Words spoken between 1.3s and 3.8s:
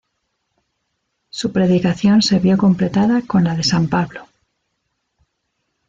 predicación se vio completada con la de